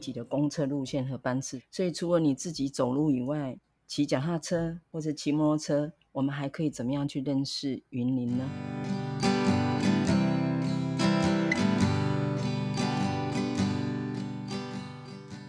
[0.00, 8.50] 密集的公车路线和班次，所以除了你自己走路以外，骑脚踏车或者骑摩托车，我们还可以怎么样去认识云林呢？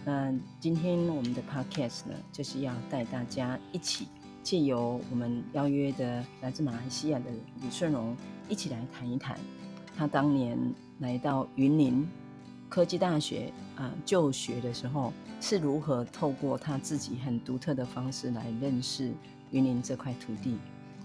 [0.04, 4.06] 那今天我们的 podcast 呢，就是要带大家一起
[4.42, 7.30] 借由我们邀约的来自马来西亚的
[7.62, 8.14] 李顺荣，
[8.50, 9.34] 一起来谈一谈
[9.96, 10.58] 他当年
[10.98, 12.06] 来到云林
[12.72, 19.12] 科技大学啊、呃，就学的时候是如何透过他自己很独特的方式来认识
[19.50, 20.56] 云林这块土地。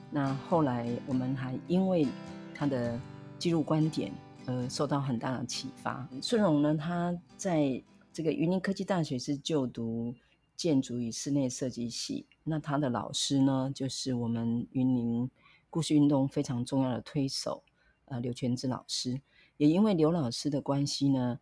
[0.10, 2.08] 那后来我们还因为
[2.56, 2.98] 他的
[3.38, 4.14] 记录观点
[4.46, 6.08] 而受到很大的启发。
[6.22, 7.84] 顺荣呢，他在
[8.14, 10.16] 这个云林科技大学是就读
[10.56, 12.26] 建筑与室内设计系。
[12.46, 15.30] 那他的老师呢，就是我们云林
[15.70, 17.62] 故事运动非常重要的推手，
[18.06, 19.20] 呃，刘全志老师。
[19.58, 21.40] 也因为刘老师的关系呢。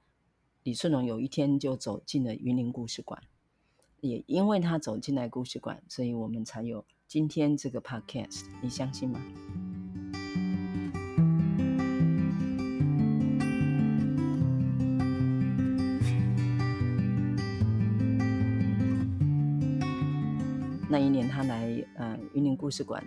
[0.66, 3.22] 李顺荣有一天就走进了云林故事馆，
[4.02, 8.46] 也因为他走进来故事馆，所以我们才有今天这个 podcast。
[8.64, 9.22] 你相信吗？
[20.90, 23.06] 那一年他来呃云林故事馆，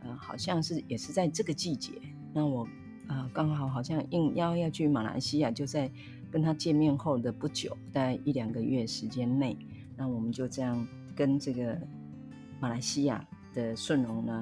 [0.00, 1.92] 呃好像是也是在这个季节。
[2.34, 2.64] 那我
[3.06, 5.88] 啊、呃、刚好好像应邀要去马来西亚，就在。
[6.30, 9.56] 跟他见面后的不久，大概一两个月时间内，
[9.96, 11.78] 那我们就这样跟这个
[12.60, 14.32] 马来西亚的顺荣呢，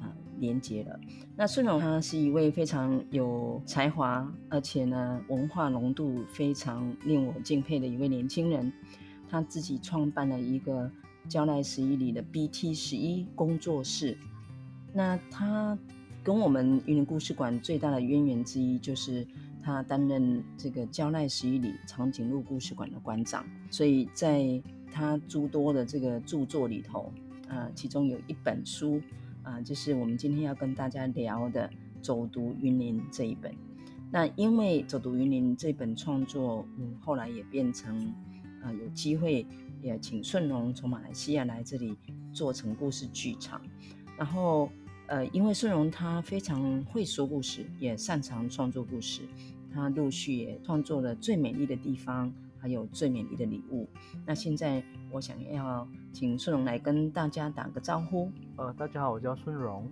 [0.00, 0.98] 啊、呃，连接了。
[1.36, 8.72] 那顺荣他是一位非常有才华，而且呢文化浓度非常令我敬佩的一位年轻人。
[9.28, 10.90] 他自己创办了一个
[11.28, 14.16] 胶赖十一里的 BT 十一工作室。
[14.94, 15.76] 那他
[16.22, 19.26] 跟我们云林故事馆最大的渊源之一就是。
[19.68, 24.58] 他担任这个胶赖十一里长颈鹿故事馆的馆长，所以在
[24.90, 27.12] 他诸多的这个著作里头，
[27.50, 28.98] 啊，其中有一本书
[29.42, 31.68] 啊，就是我们今天要跟大家聊的
[32.02, 33.54] 《走读云林》这一本。
[34.10, 37.94] 那因为《走读云林》这本创作，嗯，后来也变成
[38.62, 39.46] 啊，有机会
[39.82, 41.94] 也请顺荣从马来西亚来这里
[42.32, 43.60] 做成故事剧场，
[44.16, 44.70] 然后。
[45.10, 49.22] 呃，因为顺荣他非常会说故事，也擅长创作故事，
[49.72, 53.84] 他陆续也创作了《最美丽的地方》，还有《最美丽的礼物》。
[54.26, 58.30] 那现在我想要请顺荣来跟大家打个招呼。
[58.56, 59.90] 呃，大家好，我叫顺荣。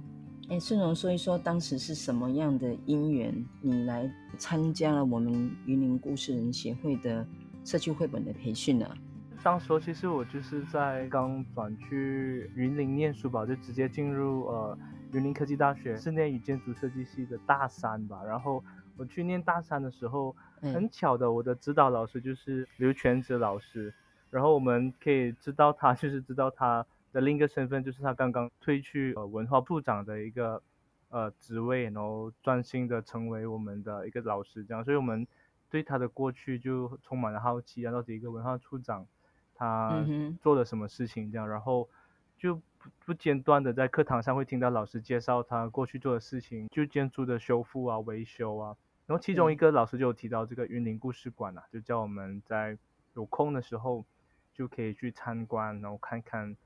[0.49, 7.27] 哎，顺荣说一说当时是什么样的因缘，你来参加了我们云林故事人协会的
[7.65, 8.89] 社区绘本的培训呢？
[9.43, 14.79] 当时其实我就是在刚转去云林念书吧，就直接进入呃。
[15.13, 18.63] 云林科技大学室内与建筑设计系的大三吧，然后
[18.97, 23.95] 我去念大三的时候，很巧的，我的指导老师就是刘全哲老师，
[24.31, 30.63] 然后我们可以知道他， 就是知道他的另一个身份，就是他刚刚退去呃文化部长的一个
[31.11, 35.27] 呃职位，然后专心的成为我们的一个老师，这样，所以我们
[35.71, 39.07] 对他的过去就充满了好奇啊，到底一个文化处长
[39.55, 40.05] 他
[40.41, 41.89] 做了什么事情这样，然后
[42.39, 42.61] 就。
[43.05, 48.77] 不间断的在课堂上会听到老师介绍他过去做的事情，就建筑的修复啊、维修啊。
[49.07, 52.77] 然后其中一个老师就有提到这个云林故事馆啊，就叫我们在
[53.15, 54.05] 有空的时候
[54.53, 56.57] 就可以去参观，然后看看。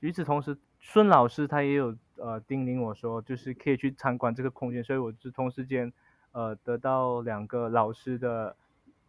[0.00, 5.92] 与此同时，孙老师他也有呃叮咛我说，就是可以去参观这个空间，所以我就同时间
[6.30, 8.54] 呃得到两个老师的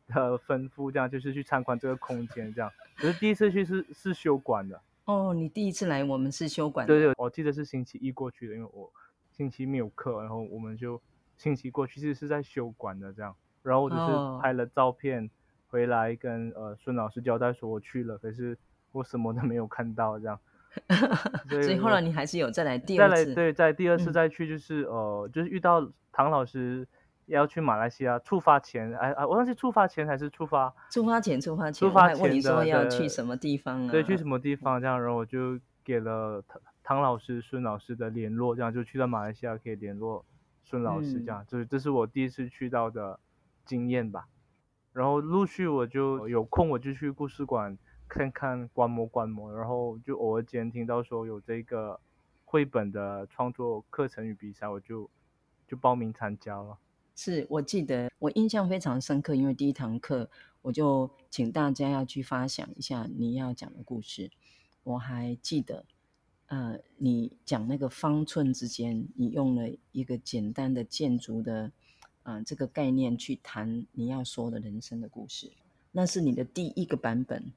[0.07, 2.71] 的吩咐，这样就是去参观这个空间，这样。
[2.95, 4.81] 可是第一次去是是修馆的。
[5.05, 6.87] 哦，你第一次来我们是修馆。
[6.87, 8.91] 对对，我记得是星期一过去的，因为我
[9.31, 10.99] 星期一没有课，然后我们就
[11.39, 13.33] 星期一过去，其实是在休馆的这样。
[13.63, 15.29] 然后我只是拍了照片、哦、
[15.69, 18.57] 回来跟呃孙老师交代说我去了，可是
[18.91, 20.39] 我什么都没有看到这样。
[21.49, 23.15] 所以，所以后来你还是有再来第二次。
[23.15, 26.87] 再来对，在第二次再去就是、嗯、呃，就是遇到唐老师
[27.25, 30.73] 要去马来西亚出发前，哎哎，我忘记出发前还是出发？
[30.91, 31.73] 出发前，出发前。
[31.73, 33.91] 出发前问你说要去什么地方啊？
[33.91, 40.23] 对，去什么地方这样，然后我就给了唐唐老师、孙老师的联络，这样就去到马来西亚可以联络
[40.69, 43.19] 孙老师，这样，就是、嗯、这是我第一次去到的
[43.65, 44.27] 经验吧。
[44.93, 47.77] 然后陆续我就有空我就去故事馆。
[48.11, 51.99] 看看观摩观摩，然后就偶尔间听到说有这个
[52.43, 55.07] 绘本的创作课程与比赛，我就
[55.67, 56.79] 就报名参加了。
[57.15, 60.27] 是我记得我印象非常深刻，因为第一堂课
[60.63, 64.31] 我就请大家要去发想一下你要讲的故事。
[64.81, 65.85] 我还记得，
[66.49, 71.71] 呃，你讲那个方寸之间，你用了一个简单的建筑的，
[72.23, 75.51] 呃，这个概念去谈你要说的人生的故事，
[75.91, 77.53] 那是你的第一个版本。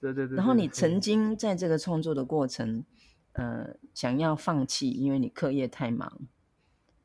[0.00, 0.36] 对对对。
[0.36, 2.84] 然后你曾经在这个创作的过程，
[3.32, 6.08] 呃，想要放弃，因为你课业太忙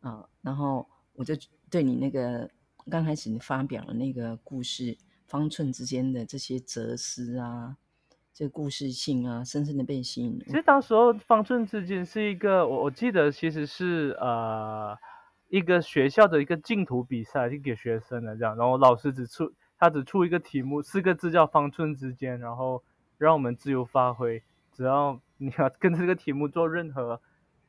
[0.01, 0.29] 啊、呃。
[0.43, 1.33] 然后我就
[1.71, 2.51] 对你那个
[2.87, 4.95] 刚开始你发表的那个故事，
[5.25, 7.77] 方寸之间的这些哲思啊，
[8.41, 10.39] 这故事性啊，深深的被吸引。
[10.47, 14.97] 其实当时候方寸之间是一个，我我记得其实是呃
[15.49, 18.57] 一个学校的一个竞图比赛，就给学生的这样。
[18.57, 19.53] 然后老师只出。
[19.77, 22.83] 他只出一个题目，四个字叫“方寸之间”，然后
[23.19, 24.41] 让我们自由发挥，
[24.71, 27.21] 只要 你要跟这个题目做任何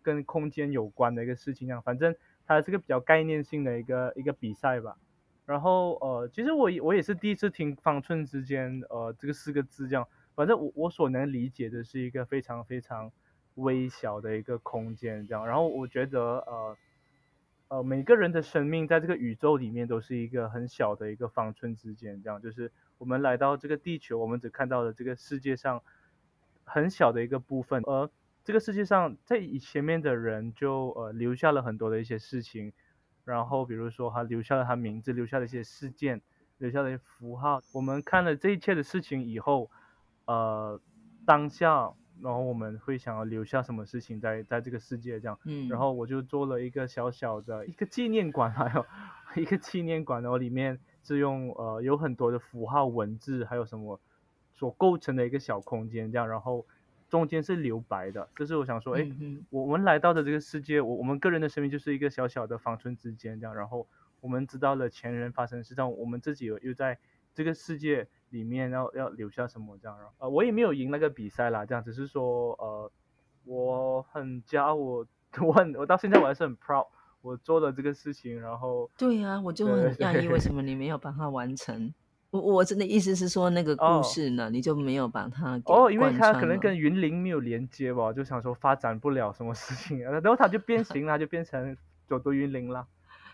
[0.02, 2.14] 跟空间有关的一个事情，这样，反正
[2.46, 4.96] 它是个比较概念性的一个一个比赛吧。
[5.44, 13.12] 然后呃，其实我我也是第一次听“方寸之间”呃这个四个字这样，反正我我所能理解的是一个非常非常
[13.55, 15.46] 微小的一个空间这样。
[15.46, 16.76] 然后我觉得呃。
[17.69, 25.82] 呃，每个人的生命在这个宇宙里面都是一个很小的一个方寸之间，这样就是我们来到这个地球，我们只看到了这个世界上
[26.64, 28.11] 很小的一个部分，而
[28.44, 32.75] 这个世界上在以前面的人就呃留下了很多的一些事情，
[33.25, 36.20] 然后比如说他留下了他名字，留下了一些事件，
[36.58, 37.62] 留下了一些符号。
[37.73, 39.70] 我们看了这一切的事情以后，
[40.26, 40.80] 呃，
[41.24, 41.92] 当下。
[42.20, 53.98] 然后我们会想要留下什么事情在在这个世界这样，嗯，然后我就做了一个小小的一个纪念馆，还 有一个纪念馆，然后里面是用呃有很多的符号文字，还有什么
[54.52, 56.64] 所构成的一个小空间这样，然后
[57.08, 59.04] 中间是留白的，就是我想说，哎，
[59.50, 63.88] 我们来到的这个世界，我我们个人的生命就是一个小小的方寸之间这样，然后
[64.20, 67.00] 我们知道了前人发生的事，但我们自己又又在
[67.34, 68.06] 这个世界。
[68.32, 72.90] 里面要要留下什么这样，呃，我也没有赢那个比赛啦，这样只是说，呃，
[73.44, 75.06] 我很骄傲，我
[75.46, 76.87] 我很我到现在我还是很 proud，
[77.20, 81.93] 我做了这个事情，然后对呀、啊，我就很讶异为什么 你没有帮他完成。
[82.31, 92.87] 我我真的意思是说那个故事呢，哦、你就没有把它哦，因为它可能跟云林没有连接吧，就想说发展不了什么事情，然后它就变形了，就变成走读云林了。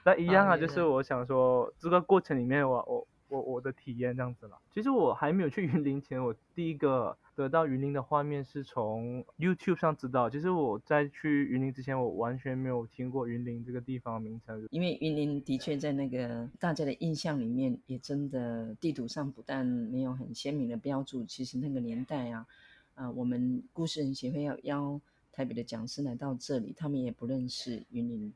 [0.05, 2.97] 那一样啊，就是我想说这个过程里面我我。
[2.99, 4.59] 我我我的体验这样子了。
[4.73, 10.29] 其实我还没有去云林前，我第一个得到云林的画面是从 YouTube 上知道。
[10.31, 14.67] 其实我在去云林之前，我完全没有听过云林这个地方的名称。
[14.71, 22.47] 因为云林的确在那个大家的印象里面，也真的地图上不但没有很鲜明的标注，其实那个年代啊，
[22.95, 25.01] 啊、我们故事人协会要邀
[25.33, 28.33] 台北的讲师来到这里，他们也不认识云林。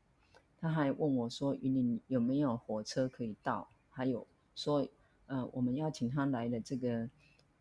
[0.60, 3.68] 他还问我说，云林有没有火车可以到？
[3.90, 4.26] 还有。
[4.54, 4.86] 说，
[5.26, 7.08] 呃，我们邀请他来的这个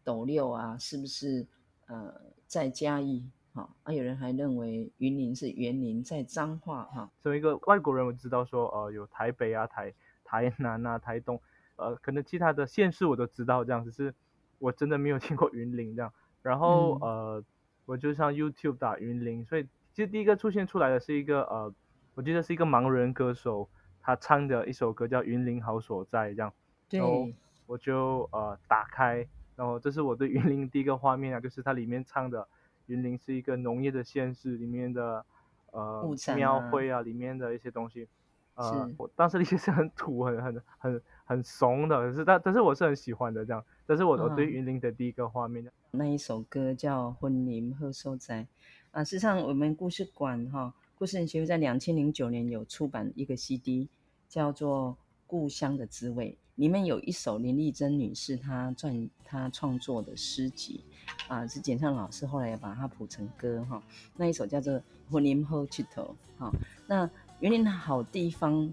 [0.03, 1.45] 斗六啊，是不是
[1.87, 2.13] 呃
[2.47, 3.29] 在嘉义？
[3.53, 7.11] 哈、哦，啊，有人还认为云林是园林在彰化哈。
[7.19, 9.93] 作为一个外国人，我知道说，呃，有台北啊、台
[10.23, 11.41] 台南啊、台东，
[11.75, 14.13] 呃，可能其他的县市我都知道这样，只是
[14.57, 16.13] 我真的没有听过云林这样。
[16.41, 17.43] 然后、嗯、呃，
[17.85, 21.73] 我就上 YouTube 打云林，所以其实第一个出现出来的是一个呃，
[22.15, 23.69] 我记得是一个盲人歌手，
[24.01, 26.53] 他唱的一首歌叫《云林好所在》这样。
[26.91, 27.27] 然后
[27.65, 32.47] 我就呃打开，然后这是我对云林第一个画面啊，就是它里面唱的
[32.87, 35.25] 云林是一个农业的县市，里面的
[35.71, 36.05] 呃
[36.35, 38.07] 庙会啊，里面的一些东西，
[38.55, 45.65] 呃，我当时那些是很土、很很很很怂的，可是但但是我是很喜欢的这样，这是我我对云林的第一个画面。
[45.91, 48.43] 那一首歌叫《云林好所在》
[48.91, 53.87] 啊，事实上我们故事馆哈，故事人协会在两千零九年有出版一个 CD，
[54.27, 54.97] 叫做。
[55.31, 60.79] 故乡的滋味》，里面有一首林丽珍女士她撰她创作的诗集
[61.27, 63.81] 啊，是简唱老师后来也把它谱成歌哈。
[64.15, 64.73] 那一首叫做
[65.09, 66.05] 《云林好佚佗》
[66.37, 66.51] 哈。
[66.85, 68.71] 那云林好地方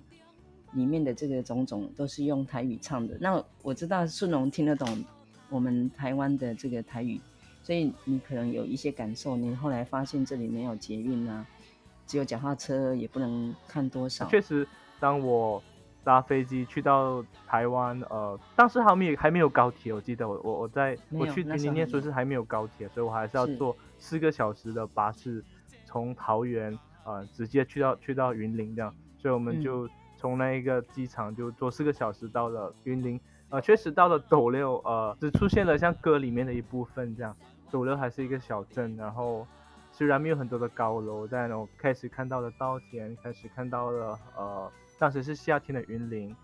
[0.72, 3.16] 里面的这个种种都是用台语唱的。
[3.22, 5.02] 那我知道顺龙听得懂
[5.48, 7.18] 我们台湾的这个台语，
[7.62, 9.34] 所以你可能有一些感受。
[9.34, 11.46] 你后来发现这里没有捷运啊，
[12.06, 14.28] 只有脚踏车，也不能看多少。
[14.28, 14.68] 确实，
[15.00, 15.62] 当我。
[16.04, 25.44] 搭飞机去到台湾，呃，当时还没有还没有高铁，我记得我我我在我去云林念书是还没有高铁，所以我还是要坐四个小时的巴士，
[25.84, 29.86] 从桃园呃直接去到去到云林这样，所以我们就
[30.16, 37.36] 从那一个机场就坐四个小时到了云林，呃，确实到了斗六，呃，只出现了像歌里面的一部分这样，
[37.70, 39.46] 斗六还是一个小镇，然后
[39.92, 44.72] 虽然没有很多的高楼，但我开始看到了稻田，开始看到了呃。
[44.98, 46.34] 当时是夏天的云林，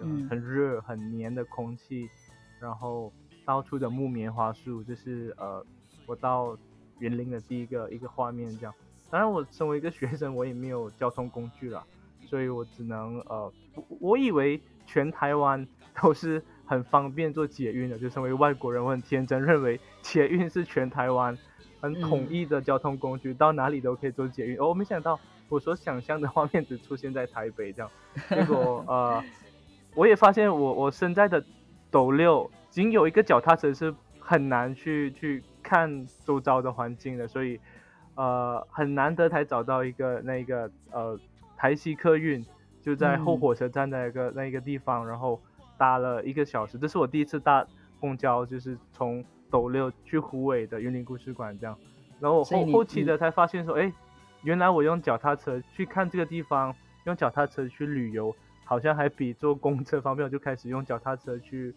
[0.00, 2.10] 嗯很热、嗯、很黏的空气，
[2.58, 3.12] 然后
[3.44, 5.64] 到处的木棉花树，这、就是呃
[6.06, 6.58] 我到
[6.98, 8.50] 云林的第一个一个画面。
[8.58, 8.74] 这样，
[9.08, 11.86] 当然我身为一个学生，我也没有交通工具了，
[12.26, 15.64] 所以我只能呃我，我以为全台湾
[16.02, 21.38] 都是很方便做捷运的，就身为外国人，我很天真认为捷运是全台湾
[21.80, 24.58] 很统一的交通工具，嗯、到哪里都可以做捷运。
[24.58, 25.18] 哦，我没想到。
[25.50, 27.90] 我所想象的画面只出现在台北这样，
[28.28, 29.22] 结果 呃，
[29.96, 31.44] 我也发现我我身在的
[31.90, 37.58] 斗六，仅有一个脚踏车是很难去去看周遭的环境的，所以
[38.14, 41.18] 呃很难得才找到一个那个呃
[41.56, 42.46] 台西客运
[42.80, 45.42] 就在后火车站那个、嗯、那一个地方，然后
[45.76, 47.66] 搭了一个小时，这是我第一次搭
[47.98, 51.76] 公交，就是从斗六去湖尾的云林故事馆这样，
[52.20, 53.92] 然后我后后期的才发现说，哎。
[54.42, 60.24] 原来我用脚踏车去看这个地方，用脚踏车去旅游，好像还比坐公车方便。
[60.24, 61.74] 我就开始用脚踏车去，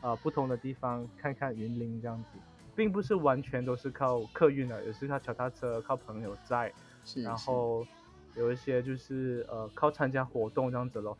[0.00, 2.38] 呃，不同的地方看看云林这样子，
[2.74, 6.72] 并不是完全都是靠客运的，也是靠脚踏车、靠朋友在，
[7.04, 7.86] 是，然后
[8.34, 11.16] 有一些就是呃靠参加活动这样子咯。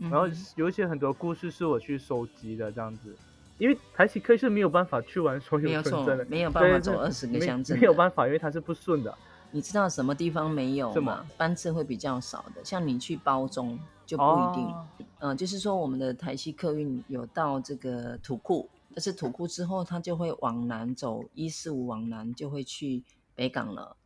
[0.00, 3.16] 然后有一些很多故事是我去收集的这样子，
[3.58, 9.12] 因为台西客运是没有办法去完所有村镇的，没有办法走二十个乡镇，没有办法，因为它是不顺的。
[9.50, 11.26] 你知道什么地方没有吗？
[11.36, 14.66] 班次会比较少的，像你去包中就不一定。
[14.66, 14.86] 嗯、哦
[15.20, 23.02] 呃，就是说我们的台西客运有到这个土库，但是土库之后，它就会往南走，一四五往南就会去
[23.34, 23.96] 北港了。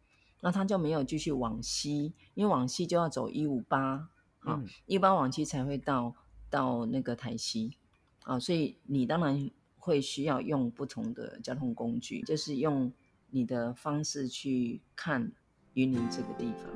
[0.41, 4.09] 那它就没有继续往西，因为往西就要走一五八
[4.41, 6.15] 啊，一八往西才会到
[6.49, 7.77] 到那个台西
[8.23, 12.93] 啊，所以你当然会需要用不同的交通工具，就是用。
[13.35, 15.33] 你的方式去看
[15.73, 16.71] 云林这个地方，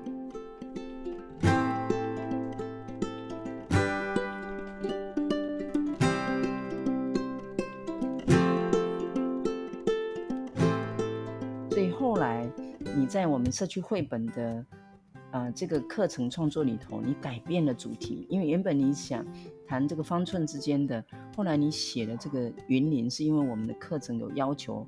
[11.69, 12.51] 所以后来
[12.97, 14.65] 你在我们社区绘本的
[15.31, 19.23] 啊、呃、这个课程创作里头，你改变了主题，因为原本你想
[19.69, 21.05] 谈这个方寸之间的，
[21.37, 24.87] 后来你写了这个云林，是因为我们的课程有要求。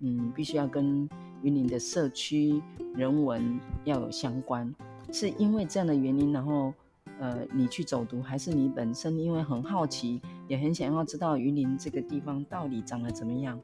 [0.00, 1.08] 嗯，必须要跟
[1.42, 2.62] 云林的社区
[2.94, 4.74] 人文要有相关，
[5.10, 6.74] 是因为这样的原因，然后
[7.18, 13.58] 呃，你去走读，还是你本身因为很好奇，也很想要知道云林这个地方到底长得怎么样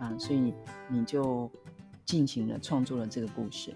[0.00, 0.54] 啊，所以
[0.88, 1.50] 你就
[2.06, 3.74] 进行了创作了这个故事。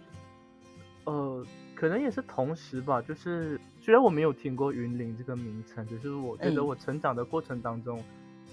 [1.04, 7.98] 呃，可能也是同时吧，就是虽然我没有听过云林这个名称，只是我觉得我成长的过程当中，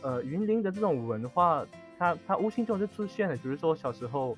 [0.01, 1.65] 嗯、呃，云林的这种文化。
[1.97, 4.37] 他他无形中就出现了，比如说我小时候，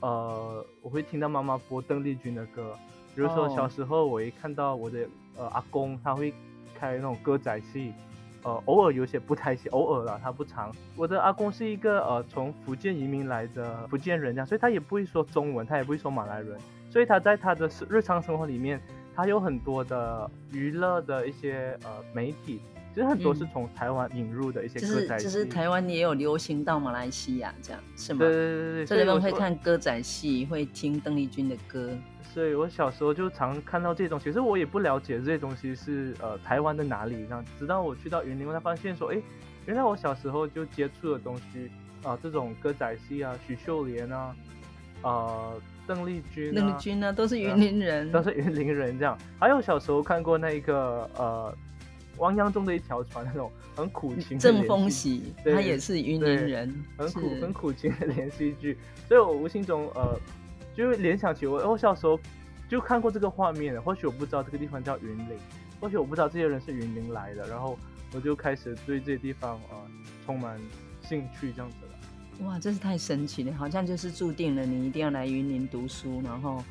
[0.00, 2.76] 呃，我会听到妈妈播邓丽君的歌，
[3.14, 6.32] 比如说小时候我一看到我的呃阿公，他会
[6.78, 7.92] 开那种歌仔戏，
[8.42, 10.74] 呃，偶尔有些不太戏，偶尔啦，他不常。
[10.96, 16.58] 我的阿公是一个呃从福建移民来的福建人，这样，所以他也不会说中文，他也不会说马来人，
[16.90, 18.80] 所以他在他的日常生活里面，
[19.14, 22.60] 他有很多的娱乐的一些呃媒体。
[22.94, 28.18] 其实很多是从台湾引入的一些歌仔戏，嗯，就是台湾也有流行到马来西亚这样，是吗？
[28.18, 31.90] 对对对对，所以他们会看歌仔戏，会听邓丽君的歌。
[32.22, 39.22] 所以我小时候就常看到这些东西，其实我也不了解这些东西是呃台湾的哪里这样，直到我去到云林，我才发现说，哎，
[39.64, 41.70] 原来我小时候就接触的东西
[42.02, 44.36] 啊，呃，这种歌仔戏啊，许秀莲啊，
[45.02, 49.16] 呃，邓丽君，邓丽君呢，都是云林人，都是云林人这样。
[49.38, 51.54] 还有小时候看过那一个呃。
[52.18, 54.38] 汪洋中的一条船，那种很苦情的。
[54.38, 58.76] 郑风喜，他也是云林人，很苦很苦情的连续剧，
[59.08, 60.18] 所以我无形中呃，
[60.74, 62.18] 就会联想起我，我小时候
[62.68, 65.38] 就看过这个画面，或许我不知道这个地方叫云林，
[65.80, 67.78] 或许我不知道这些人是云林来的，然后
[68.14, 69.90] 我就开始对这些地方啊、呃、
[70.24, 70.60] 充满
[71.02, 72.46] 兴趣，这样子了。
[72.46, 76.62] 哇，真是太神奇了，好像就是注定了你一定要来云林读书，然后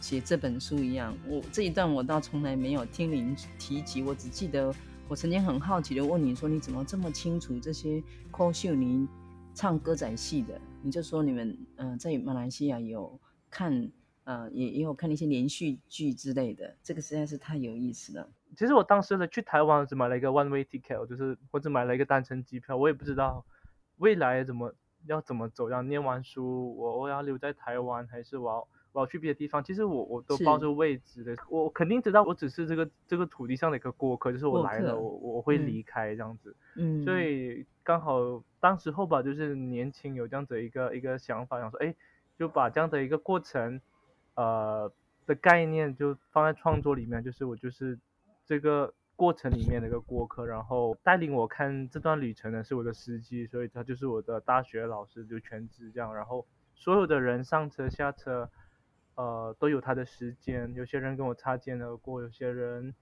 [0.00, 1.14] 写这本书一样。
[1.28, 4.74] 我这一段我倒从来没有听您提及，我只记得
[5.10, 8.00] 我曾经很好奇的问你说，你怎么这么清楚这些
[8.30, 9.08] 柯秀妮
[9.52, 10.60] 唱歌仔戏的？
[10.84, 13.90] 你就说你们嗯、在马来西亚有看。
[14.24, 18.30] 呃，也也有看那些连续剧之类的，这个实在是太有意思了。
[18.56, 23.44] 其实我当时呢去台湾只买了一个 one way ticket，就是我只买了一个单程机票，我也不知道
[23.96, 24.72] 未来怎么
[25.06, 29.62] 要怎么走，要念完书，我我要留在台湾，还是我要我要去别的地方。
[29.62, 36.54] 其实我我都抱着未知的，我肯定知道我只是这个这个土地上的一个过客，就是我来了，我我会离开这样子。
[36.76, 41.94] 嗯，所以刚好当时候吧，就是年轻有这样子一个一个想法，想说，哎，
[42.38, 43.80] 就把这样的一个过程。
[44.36, 44.90] 呃
[45.26, 47.98] 的概念就放在创作里面，就是我就是
[48.46, 56.14] 这个过程里面的一个过客，然后带领我看这段旅程的是我的司机，所以他就是我的大学老师，就全职这样。
[56.14, 58.48] 然后所有的人上车下车，
[59.14, 60.72] 呃，都有他的时间。
[60.74, 62.94] 有些人跟我擦肩而过，有些人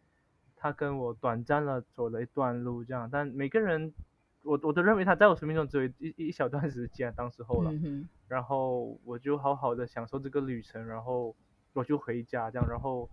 [0.57, 3.09] 他跟我短暂了走了一段路这样。
[3.11, 3.93] 但每个人，
[4.43, 7.73] 我我都认为他在我生命中只有一一小段时间，当时候了。
[7.73, 11.35] 嗯然后我就好好的享受这个旅程，然后
[11.73, 13.09] 我就回家这样，然后，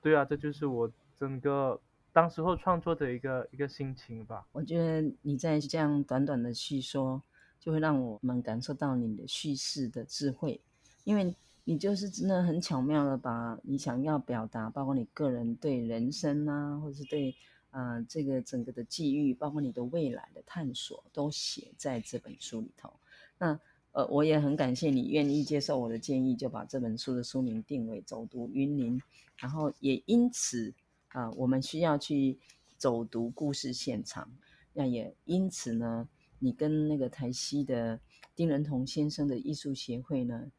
[0.00, 1.80] 对啊，这就是我整个
[2.12, 4.44] 当时候创作的一个一个心情吧。
[4.50, 7.22] 我觉得你在这样短短的叙说，
[7.60, 10.60] 就会让我们感受到你的叙事的智慧，
[11.04, 11.32] 因为
[11.64, 17.34] 你就是真的很巧妙的把你想要表达，包括你个人对人生啊，或者是对
[17.70, 22.92] 啊、这个整个的际遇，包括你的未来的探索，都写在这本书里头。
[23.38, 23.58] 那
[23.92, 28.98] 呃，我也很感谢你愿意接受我的建议，就把这本书的书名定为《走读云林》，
[29.36, 30.72] 然后也因此
[31.08, 32.38] 啊、我们需要去
[32.78, 34.30] 走读故事现场。
[34.72, 36.08] 那也因此呢，
[36.38, 38.00] 你跟那个台西的
[38.34, 40.50] 丁仁同先生的艺术协会呢，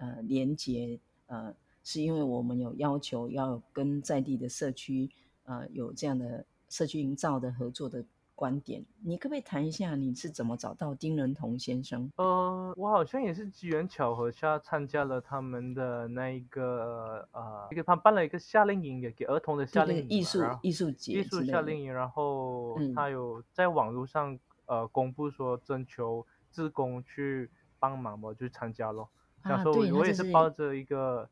[0.00, 5.08] 呃，连接呃，是因为我们有要求要跟在地的社区
[5.44, 8.04] 呃有这样的社区营造的合作的。
[8.40, 12.10] 观点，你可不可以谈一下你是怎么找到丁仁同先生？
[12.16, 21.92] 呃，我好像也是机缘巧合下参加了他们的那一个呃，一个他办了一个夏令营，给给儿童的夏令营，艺术艺术节，艺术夏令营。
[21.92, 29.06] 然后他有在网络上呃公布说征求志工去帮忙，嘛就参加了。
[29.44, 31.28] 想说我我也是抱着一个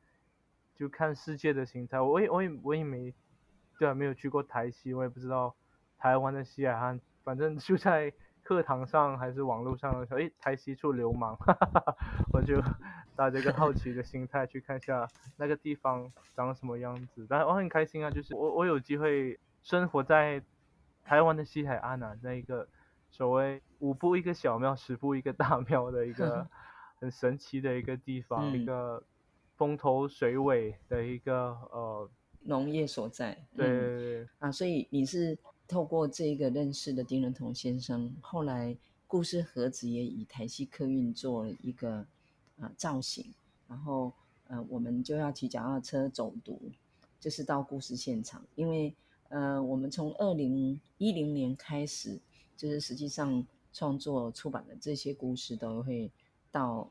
[0.75, 3.15] 就看世界的心态，我也我也我也没
[3.79, 5.55] 对啊，没有去过台西，我也不知道。
[6.01, 8.13] 台湾的西海岸，反正就在
[8.45, 11.97] 课堂上还是网络上的时候，诶，台西处流氓，哈哈哈，
[12.33, 12.63] 我就
[13.17, 17.27] 带着一个好奇的心态去看一下那个地方长什么样子。
[17.29, 20.41] 但我很开心啊，就是我我有机会生活在
[21.05, 22.69] 台湾的西海岸啊，那一个
[23.11, 26.47] 所谓五步一个小庙，十步一个大庙的一个
[27.01, 29.03] 很神奇的一个地方，一个
[29.57, 32.11] 风头水尾的一个呃
[32.43, 33.39] 农业所在。
[33.57, 35.39] 对对对、嗯、啊，所以你是。
[35.71, 38.75] 透过这个认识的丁仁同先生，后来
[39.07, 42.07] 故事盒子也以台西客运做了一个
[42.59, 43.35] 呃造型，
[43.69, 44.11] 然后
[44.47, 46.59] 呃我们就要骑脚踏车走读，
[47.21, 48.95] 就是到故事现场，因为
[49.29, 52.19] 呃我们从二零一零年开始，
[52.57, 56.11] 就是实际上创作出版的这些故事都会
[56.59, 56.91] 到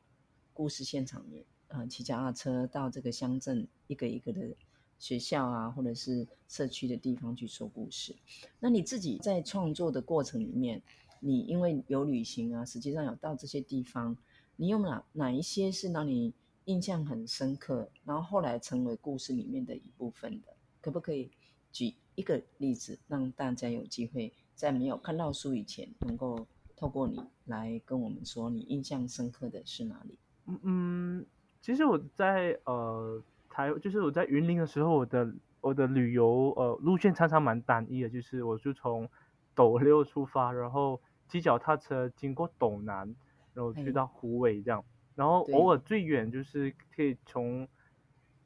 [0.53, 4.55] 故事现场里，呃骑脚踏车到这个乡镇一个一个的。
[4.99, 8.15] 学校啊，或者是社区的地方去说故事。
[8.59, 10.81] 那你自己在创作的过程里面，
[11.19, 14.17] 你因为有旅行啊，实际上有到这些地方，
[14.55, 16.33] 你有哪哪一些是让你
[16.65, 20.47] 印象很深刻，然后后来成为故事里面的一部分的？
[20.81, 21.29] 可不可以
[21.71, 30.17] 举一个例子，让大家有机会在没有看到书以前，能够透过你来跟我们说，你印象深刻的是哪里？
[30.45, 31.25] 嗯嗯，
[31.61, 33.21] 其实我在呃。
[33.49, 39.09] 台就是我在云林的时候，我的我的旅游呃路线常常蛮单一的，就是我就从
[39.55, 43.15] 斗六出发，然后骑脚踏车经过斗南，
[43.55, 44.85] 然后去到虎尾这样，
[45.15, 47.67] 然后偶尔最远就是可以从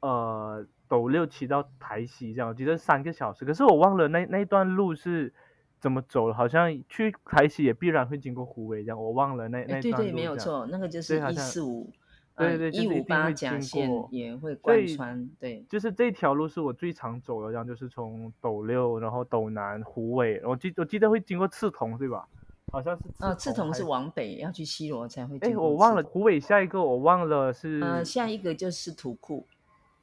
[0.00, 5.34] 呃斗六骑到台西这样，我记得三个小时，可是我忘了那那段路是
[5.82, 9.96] 怎么走了，好像去台西也必然会经过虎尾这样，我忘了那那段路。
[9.96, 11.90] 对对，没有错，那个就是一四五。
[12.34, 22.26] 对对，一五八甲线也会贯穿，对，就是这条路是我最常走的，这样就是从斗六，然后斗南、虎尾，我记我记得会经过刺桐，对吧？
[22.72, 25.62] 好像是啊，莿桐是往北要去西罗才会经过。
[25.62, 29.46] 哎，我忘了虎尾，下一个我忘了是，呃，下一个就是土库，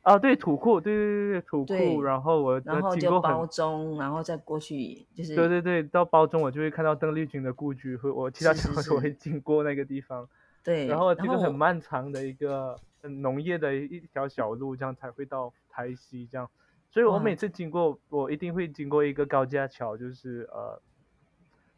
[0.01, 10.27] 啊，对，土库，对对对对土库，然后我然后就包中，然后再过去就是，对对对，到包中我就会看到邓丽君的故居，会我其他时候都会经过那个地方，
[10.63, 16.49] 对，然后这个很漫长的一个很农业的一条小路，这样才会到台西这样，
[16.89, 20.81] 所以我每次经过，我一定会经过一个高架桥，就是呃，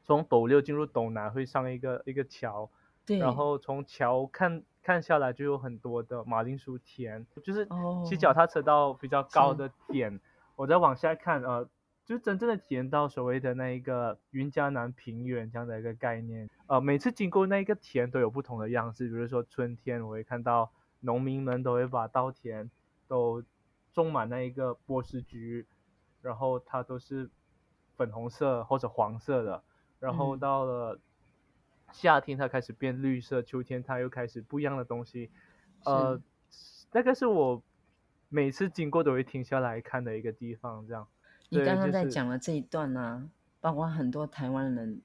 [0.04, 2.70] 从斗六进入斗南会上一个一个桥，
[3.04, 4.62] 对，然后从桥看。
[4.84, 7.68] 看下来就有很多的马铃薯田，就是
[8.04, 10.20] 骑脚踏车到比较高的点，哦、
[10.56, 11.70] 我再往下看，呃，
[12.04, 16.50] 就真正的体验到所谓的那一个云嘉南平原这样的一个概念。
[16.66, 22.72] 呃，每次经过那一个田都有不同的样子，比如说春天我会看到农民们都会把稻田
[23.08, 23.44] 都
[23.94, 25.68] 种满那一个波斯菊，
[26.22, 27.30] 然后它都是
[27.96, 29.64] 粉红色或者黄色的，
[30.00, 31.00] 然后到了。
[31.94, 35.30] 夏天它开始变绿色，秋天它又开始不一样的东西，
[35.84, 36.20] 呃，
[36.92, 37.62] 那个是我
[38.30, 40.86] 每次经过都会停下来看的一个地方。
[40.88, 41.08] 这样，
[41.50, 45.02] 你刚刚在讲的这一段呢、啊就是，包括很多台湾人，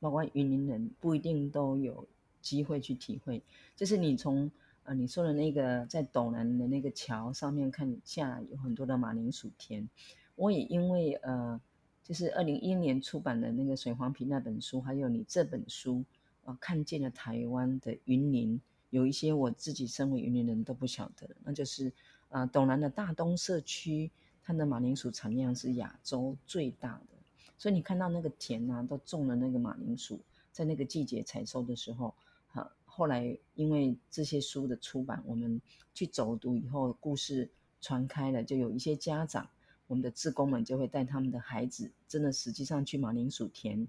[0.00, 2.06] 包括云林人，不一定都有
[2.40, 3.42] 机会去体会。
[3.76, 4.50] 就是你从
[4.82, 9.88] 呃你说的那个在斗南的那个桥上面看下来，有很多的马铃薯田。
[10.34, 11.60] 我也因为呃，
[12.02, 16.04] 就是二零一一年出版的那个水黄皮那本书，还有你这本书。
[16.44, 21.92] 啊，看见了台湾的云林，有一些我自己身为云林人都不晓得，那就是
[22.28, 24.10] 啊，斗南的大东社区，
[24.42, 27.16] 它的马铃薯产量是亚洲最大的，
[27.56, 30.20] 所以你看到那个田啊，都种了那个马铃薯，
[30.52, 32.14] 在那个季节采收的时候，
[32.48, 35.60] 哈，后来因为这些书的出版，我们
[35.94, 39.48] 去走读以后，故事传开了，就有一些家长，
[39.86, 43.86] 我们的志工们就会带他们的孩子，真的实际上去马铃薯田，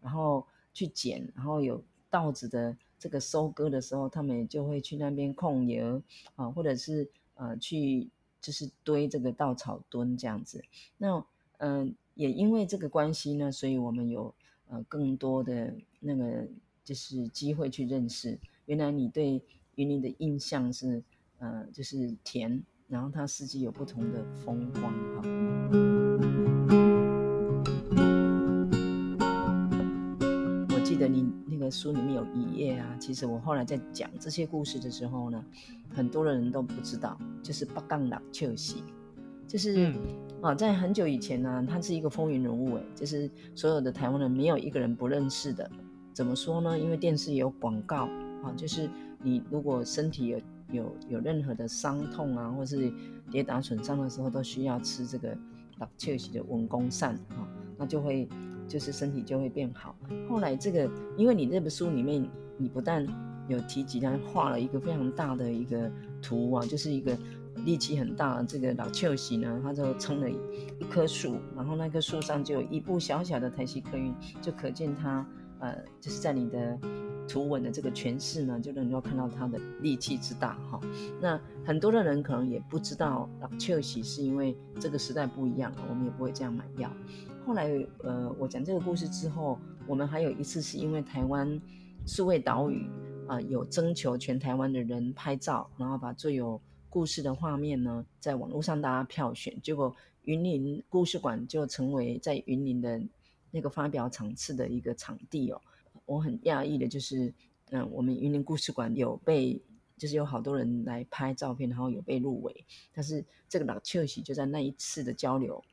[0.00, 1.82] 然后去捡，然后有。
[2.12, 6.02] 稻子的这个收割的时候，他们也就会去那边控油
[6.34, 8.08] 啊，或者是呃去
[8.40, 10.60] 就是堆这个稻草墩这样子。
[10.98, 11.24] 那
[11.58, 14.34] 嗯、也因为这个关系呢，所以我们有
[14.66, 16.44] 呃更多的那个
[16.82, 18.36] 就是机会去认识。
[18.66, 19.40] 原来你对
[19.76, 21.00] 云林的印象是
[21.38, 25.89] 呃就是田，然后它四季有不同的风光哈。
[31.00, 35.44] 得你那个书里面有一页啊，其实我后来在讲这些故事的时候呢，
[35.88, 38.76] 很多的人都不知道，就是北港六笑死，
[39.48, 39.94] 就是、嗯、
[40.42, 45.68] 啊，在很久以前呢，他是一个风云人物，哎，就是所有的台湾人没有一个人不认识的。
[46.12, 46.78] 怎么说呢？
[46.78, 48.08] 因为电视也有广告
[48.42, 48.88] 啊，就是
[49.22, 50.38] 你如果身体有
[50.70, 52.92] 有有任何的伤痛啊，或是
[53.30, 55.36] 跌打损伤的时候，都需要吃这个
[55.78, 58.28] 六笑死的文公膳啊，那就会。
[58.70, 59.96] 就是身体就会变好。
[60.28, 62.24] 后来这个，因为你这本书里面，
[62.56, 63.04] 你不但
[63.48, 65.90] 有提及，他画了一个非常大的一个
[66.22, 67.18] 图啊，就是一个
[67.64, 75.26] 力气很大的这个六笑死呢，他就撑了一棵树，然后那棵树上就有一部小小的台西客运，就可见他
[75.58, 76.78] 呃，就是在你的
[77.28, 80.80] 图文的这个诠释呢，就能够看到他的力气之大哈。
[81.20, 86.90] 那很多的人可能也不知道六笑死是因为这个时代不一样，我们也不会这样买药。
[87.46, 87.68] 后来，
[88.04, 91.60] 呃，我讲这个故事之后，我们还有一次是因为台湾
[92.06, 92.88] 四位岛屿
[93.26, 103.00] 啊、有征求全台湾的人拍照，然后把最有故事的画面呢，在网络上大家票选，结果云林故事馆就成为在云林的
[103.50, 105.60] 那个发表场次的一个场地哦。
[106.06, 107.32] 我很讶异的就是，
[107.70, 109.60] 嗯、我们云林故事馆有被，
[109.96, 115.64] 就是有好多人来拍照片，然后有被入围，但是这个六笑死就在那一次的交流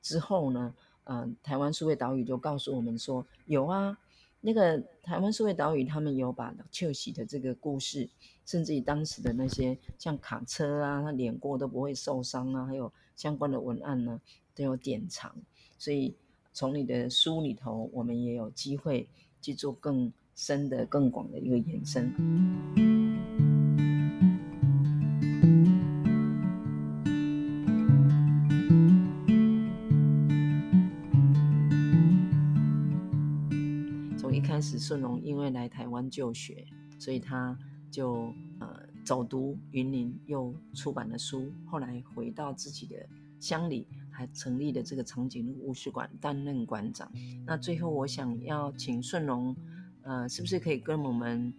[0.00, 0.74] 之后呢。
[1.10, 3.98] 嗯、台湾数位岛屿就告诉我们说，有啊，
[4.42, 8.08] 那个台湾数位岛屿他们有把六笑死的这个故事，
[8.44, 14.20] 甚至于当时的那些像卡车啊，他碾过都不会受伤啊，还有相关的文案呢，
[14.54, 15.34] 都有典藏。
[15.78, 16.14] 所以
[16.52, 19.08] 从你的书里头，我们也有机会
[19.40, 22.97] 去做更深的、更广的一个延伸。
[34.88, 36.64] 顺龙因为来台湾就学，
[36.98, 37.54] 所以他
[37.90, 41.52] 就呃走读云林，又出版了书。
[41.66, 42.96] 后来回到自己的
[43.38, 47.12] 乡里，还成立了这个长颈鹿故事馆，担任馆长。
[47.44, 49.54] 那最后我想要请顺龙，
[50.00, 51.52] 呃，是不是可以跟我们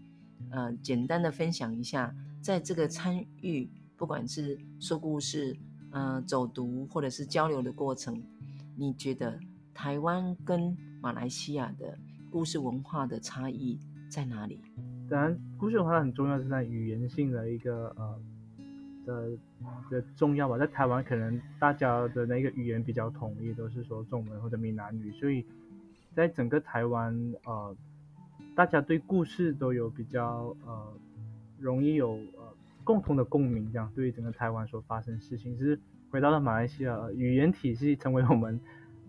[0.49, 2.11] 呃简单的分享一下，
[2.41, 5.55] 在这个参与不管是说故事、
[5.91, 8.19] 呃走读或者是交流的过程，
[8.75, 9.39] 你觉得
[9.71, 11.95] 台湾跟马来西亚的？
[12.29, 14.61] 故事文化的差异在哪里？
[15.09, 18.21] 当然，故事文化很重要，是在语言性的一个呃，
[19.05, 19.31] 的
[19.89, 20.57] 的重要吧。
[20.57, 25.43] 在台湾，可能大家的那个语言比较统一，都是说中文或者闽南语，所以
[26.13, 27.75] 在整个台湾，呃，
[28.55, 30.93] 大家对故事都有比较呃
[31.59, 35.79] 容易有呃共同的共鸣，这样对于整个台湾所发生事情，其实
[36.11, 38.59] 回到了马来西亚，语言体系成为我们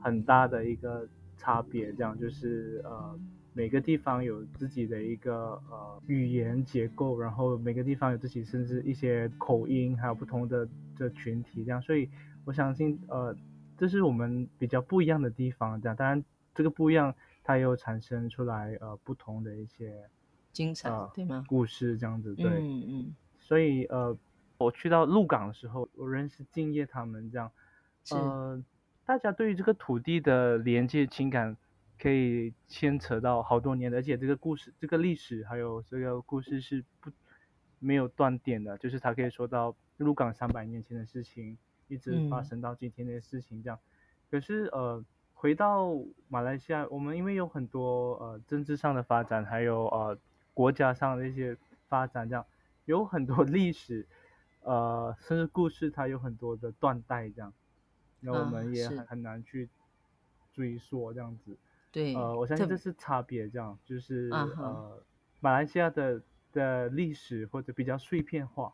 [0.01, 1.07] 很大的一个
[1.40, 3.18] 差别，这样就是呃。
[3.53, 12.09] 每个地方有自己的一个呃语言结构，然后每个地方有自己甚至一些口音，还有不同的的群体这样，所以
[12.44, 13.37] 我相信呃
[13.76, 15.96] 这是我们比较不一样的地方这样。
[15.96, 16.24] 当然
[16.55, 20.09] 这个不一样，它又产生出来呃不同的一些
[20.53, 21.44] 精彩、呃、对吗？
[21.48, 23.14] 故事这样子对，嗯嗯。
[23.40, 24.16] 所以呃
[24.59, 27.50] 我去到鹿港的时候，我认识敬业他们这样，
[28.12, 28.62] 呃
[29.11, 31.57] 大家对于这个土地的连接情感。
[32.03, 37.11] 可以牵扯到好多年的，而且这个故事、这个历史还有这个故事是不
[37.79, 43.77] 没有断点的，就是它可以说到入港三百年前的事情，一直发生到今天的事情这样。
[43.77, 43.85] 嗯、
[44.31, 45.90] 可是呃，回到
[46.29, 50.18] 马来西亚，我们因为有很多呃政治上的发展，还有呃
[50.55, 51.55] 国家上的一些
[51.87, 52.46] 发展，这样
[52.87, 54.09] 有很多历史，
[54.62, 57.53] 呃，甚至故事它有很多的断代这样，
[58.21, 59.69] 那我们也很、啊、很难去
[60.53, 61.57] 追溯这样子。
[61.93, 65.03] 对，呃，我相信这是差别，这样就是呃，
[65.41, 68.73] 马来西亚的的历史或者比较碎片化，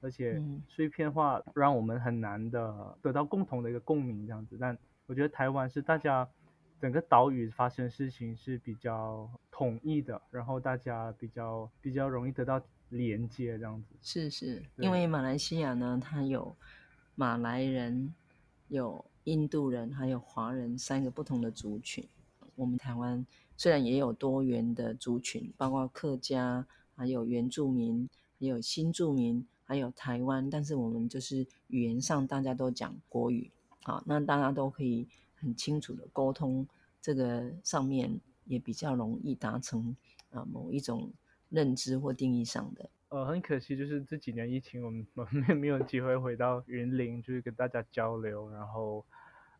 [0.00, 4.56] 而且碎片化让我们很难的得到共同的一个共鸣，这样子。
[4.58, 4.76] 但
[5.06, 6.26] 我觉得台湾是大家
[6.80, 13.94] 整个岛屿发生事情是比较统一的，然后大家比较比较容易得到连接，这样子。
[14.00, 16.56] 是是，因为马来西亚呢，它有
[17.14, 18.14] 马来人、
[18.74, 22.04] 有印度人，还有华人三个不同的族群。
[22.56, 23.24] 我们台湾
[23.56, 28.08] 虽然也有多元的族群，包括客家，还有原住民，
[28.38, 33.50] 还有新住民，还有台湾，但是我们就是语言上大家都讲国语，
[33.82, 35.06] 好，那大家都可以
[35.36, 36.66] 很清楚的沟通，
[37.00, 39.96] 这个上面也比较容易达成
[40.30, 41.10] 啊某一种
[41.48, 42.88] 认知或定义上的。
[43.14, 49.04] 呃，很可惜就是这几年疫情，我们 我们没有机会回到云林，就是跟大家交流，然后。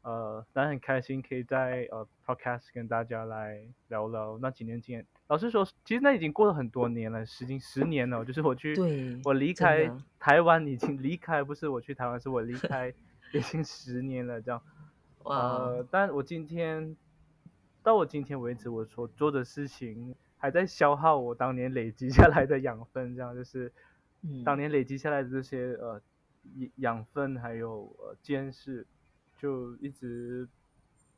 [0.02, 5.06] 呃，但很开心可以在呃 podcast 跟大家来聊聊那几年经验。
[5.28, 8.22] 老实说，其实那已经过了很多年了，十经十年了。
[8.22, 8.76] 就是我去，
[9.24, 12.92] 我离开台湾已经 离开，不是我去台湾，是我离开
[13.32, 14.60] 已经十年了这样。
[15.22, 16.94] 呃，但我今天
[17.82, 20.14] 到我今天为止，我所做的事情
[20.44, 23.72] 还在消耗我当年累积下来的养分，这样就是，
[24.44, 25.98] 当年累积下来的这些呃
[26.76, 28.87] 养分还有呃见识。
[29.38, 30.46] 就一直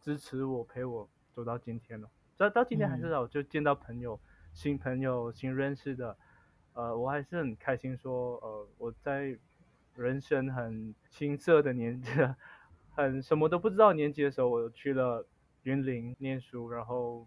[0.00, 2.08] 支持我，陪我走到今天了。
[2.36, 6.16] 到到今天还是我就见到朋友、嗯、新朋友、新认识的，
[6.74, 9.36] 呃，我还是很开心说，呃，我在
[9.96, 12.10] 人生很青涩的年纪，
[12.94, 15.26] 很什么都不知道年纪的时候，我去了
[15.64, 17.26] 云林念书，然后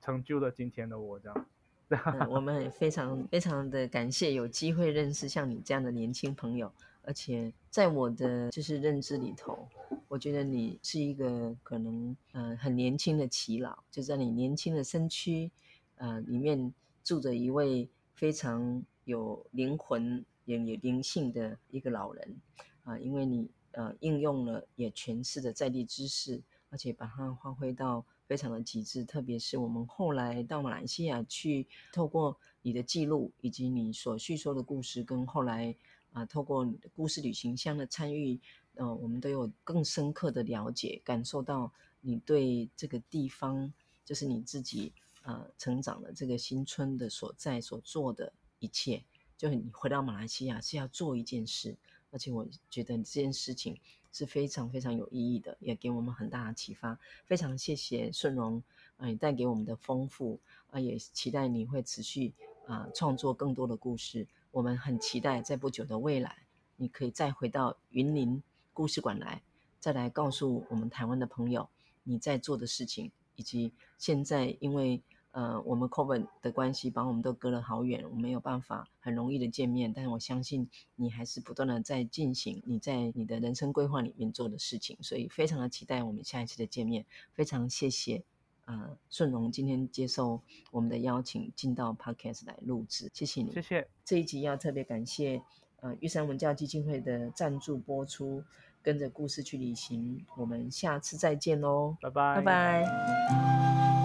[0.00, 1.46] 成就了今天的我这样。
[1.90, 6.72] 嗯、我们也非常非常的感谢有机会认识像你这样的年轻朋友。
[7.02, 9.66] 而且在我的就是认知里头，
[10.08, 15.50] 我觉得你是一个可能呃很年轻的耆老，就在你年轻的身躯
[15.96, 22.36] 呃里面住着一位非常有灵魂也有灵性的一个老人
[22.82, 35.74] 啊、因为你呃应用了也诠释的在地知识，而且把它发挥到非常的极致，特别是我们后来到马来西亚去，透过你的记录以及你所叙说的故事，跟后来。
[36.10, 38.40] 啊，透过你的故事旅行箱的参与，
[38.76, 43.70] 呃，我们都有更深刻的了解，感受到你对这个地方，
[44.06, 44.90] 就是你自己
[45.22, 49.04] 呃成长的这个新村的所在所做的一切。
[49.36, 51.76] 就是你回到马来西亚是要做一件事，
[52.10, 53.78] 而且我觉得这件事情
[54.12, 56.98] 是非常非常有意义的，也给我们很大的启发。
[57.26, 58.62] 非常谢谢顺荣，
[58.96, 60.40] 啊、呃，带给我们的丰富，
[60.70, 62.32] 啊、也期待你会持续
[62.66, 64.26] 啊、创作更多的故事。
[64.50, 66.36] 我们很期待在不久的未来，
[66.76, 68.42] 你可以再回到云林
[68.72, 69.42] 故事馆来，
[69.78, 71.68] 再来告诉我们台湾的朋友
[72.02, 75.02] 你在做的事情，以及现在因为
[75.38, 79.92] 呃我们 COVID 的关系，把我们都隔了好远，我没有办法很容易的见面。
[79.92, 87.04] 但是我相信你还是不断的在进行你在你的人生规划里面做的事情，所以非常的期待我们下一次的见面。
[87.34, 88.24] 非常谢谢。
[88.64, 93.88] 呃，顺荣今天接受我们的邀请，进到 Podcast 来录制，谢谢你，谢谢。
[94.04, 95.40] 这一集要特别感谢
[95.80, 98.42] 呃玉山文教基金会的赞助播出，
[98.82, 103.97] 跟着故事去旅行，我们下次再见喽，拜拜，拜拜。